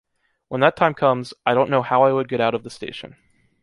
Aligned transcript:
when 0.47 0.61
that 0.61 0.75
time 0.75 0.95
comes, 0.95 1.31
I 1.45 1.53
don’t 1.53 1.69
know 1.69 1.83
how 1.83 2.01
I 2.05 2.11
would 2.11 2.27
get 2.27 2.41
out 2.41 2.55
of 2.55 2.63
the 2.63 2.71
station 2.71 3.17